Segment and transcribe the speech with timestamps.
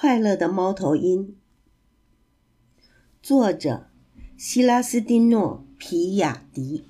[0.00, 1.36] 快乐的猫头鹰，
[3.22, 3.90] 作者
[4.34, 6.86] 希拉斯蒂诺·皮亚迪。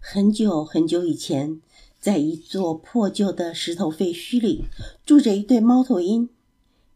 [0.00, 1.60] 很久很久以前，
[2.00, 4.64] 在一座破旧的石头废墟里，
[5.06, 6.30] 住着一对猫头鹰。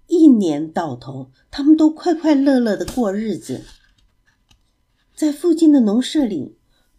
[0.09, 3.67] 一年到头，他们都快快乐乐的过日子。
[5.15, 6.57] 在附近的农舍里，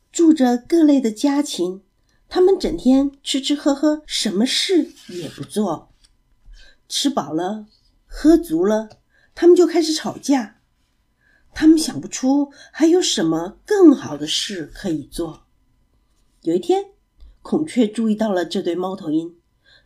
[0.09, 1.81] 住着各类的家禽，
[2.29, 5.89] 他们整天吃吃喝喝，什么事也不做。
[6.89, 7.67] 吃饱了，
[8.07, 8.89] 喝足了，
[9.33, 10.57] 他们就开始吵架。
[11.53, 15.43] 他们想不出还有什么更好的事可以做。
[16.41, 16.91] 有一天，
[17.41, 19.35] 孔雀注意到了这对猫头鹰，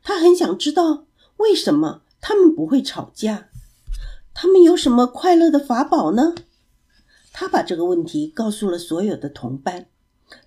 [0.02, 1.05] 他很想知道
[1.38, 3.49] 为什么他们不会吵架，
[4.34, 6.34] 他们有什么快乐的法宝呢？
[7.34, 9.88] 他把这个问题告诉了所有的同伴，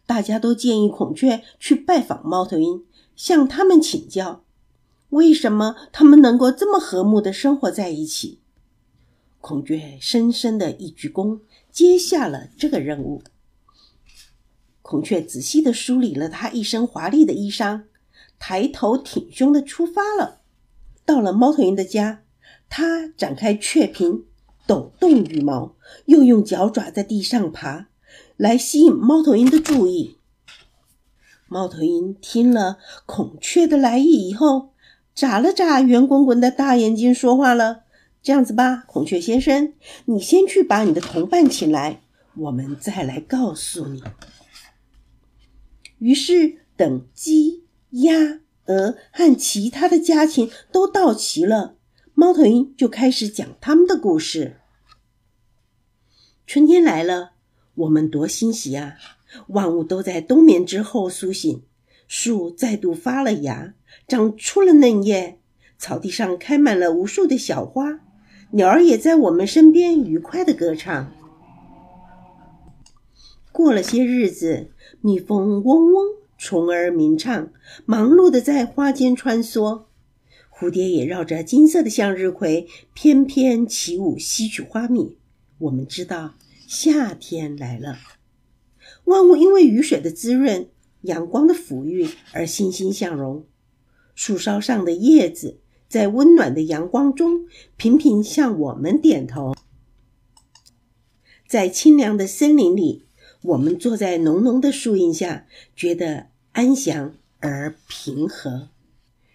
[0.07, 2.85] 大家都建议孔雀去拜访猫头鹰，
[3.15, 4.46] 向他们请教。
[5.11, 8.41] 为什么他们能够这么和睦的生活在一起？
[9.41, 11.41] 孔雀深深的一鞠躬，
[11.71, 13.23] 接下了这个任务。
[14.83, 17.85] 孔雀仔细的梳理了他一身华丽的衣裳，
[18.39, 20.41] 抬头挺胸的出发了。
[21.05, 22.23] 到了猫头鹰的家，
[22.69, 24.25] 他展开雀屏，
[24.67, 27.87] 抖动羽毛，又用脚爪在地上爬，
[28.37, 30.17] 来吸引猫头鹰的注意。
[31.49, 34.71] 猫头鹰听了孔雀的来意以后，
[35.17, 37.85] 眨了眨圆滚滚的大眼睛，说话了
[38.23, 39.73] ：“这样子吧，孔雀先生，
[40.05, 42.03] 你先去把你的同伴请来，
[42.37, 44.05] 我们再来告诉你。”
[45.99, 51.77] 于是，等鸡、鸭、鹅和其他的家禽都到齐了，
[52.13, 54.61] 猫头鹰就开始讲他们的故事。
[56.47, 57.33] 春天来了，
[57.75, 58.97] 我们多欣喜啊！
[59.49, 61.63] 万物都在冬眠之后苏醒，
[62.07, 63.75] 树再度发了芽。
[64.07, 65.41] 长出了嫩叶，
[65.79, 68.01] 草地上开满了无数的小花，
[68.53, 71.13] 鸟儿也在我们身边愉快的歌唱。
[73.51, 76.05] 过了些日子，蜜蜂嗡嗡，
[76.37, 77.51] 虫儿鸣唱，
[77.85, 79.85] 忙碌的在花间穿梭。
[80.51, 85.17] 蝴蝶也绕着金色的向日葵翩翩起舞，吸取花蜜。
[85.59, 86.35] 我们知道
[86.67, 87.97] 夏天来了，
[89.05, 90.69] 万物因为雨水的滋润、
[91.07, 93.47] 阳光的抚育而欣欣向荣。
[94.15, 97.47] 树梢上的叶子在温暖的阳光中
[97.77, 99.55] 频频向我们点头。
[101.47, 103.05] 在清凉的森林里，
[103.43, 105.47] 我们坐在浓浓的树荫下，
[105.77, 108.71] 觉得安详而平和。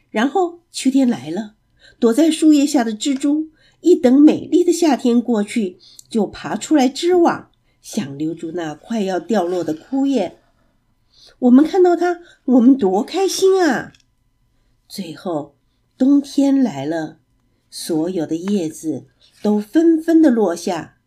[0.10, 1.56] 然后秋天来了，
[2.00, 3.50] 躲在树叶下的蜘蛛
[3.80, 5.78] 一等美丽的夏天过去，
[6.10, 7.50] 就爬出来织网，
[7.82, 10.40] 想留住那快要掉落的枯叶。
[11.42, 13.94] 我们看到它，我们多开心啊！
[14.88, 15.56] 最后，
[15.98, 17.18] 冬天来了，
[17.72, 19.08] 所有的叶子
[19.42, 20.98] 都纷纷的落下，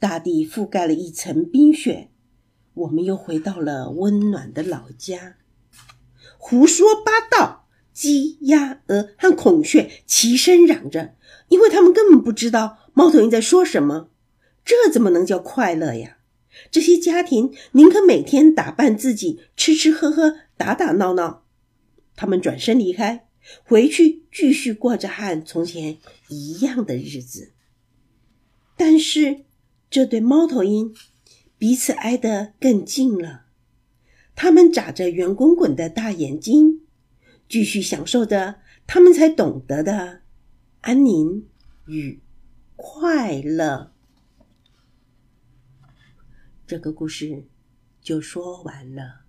[0.00, 2.10] 大地覆盖了一层冰雪。
[2.74, 5.36] 我们又回到了温暖的老家。
[6.38, 7.68] 胡说八道！
[7.92, 11.14] 鸡、鸭、鹅和孔雀齐声嚷着，
[11.48, 14.08] 因为他们根本不知道猫头鹰在说什么。
[14.64, 16.17] 这怎么能叫快乐呀？
[16.70, 21.44] 这些家庭宁可每天打扮自己，吃吃喝喝，打打闹闹。
[22.16, 23.28] 他们转身离开，
[23.64, 25.98] 回去继续过着和从前
[26.28, 27.52] 一样的日子。
[28.76, 29.44] 但是
[29.90, 30.94] 这对猫头鹰
[31.56, 33.46] 彼此挨得更近了，
[34.34, 36.82] 他们眨着圆滚滚的大眼睛，
[37.48, 40.20] 继续享受着他们才懂得的
[40.80, 41.46] 安宁
[41.86, 42.20] 与
[42.76, 43.92] 快乐。
[46.68, 47.46] 这个故事
[48.02, 49.27] 就说完了。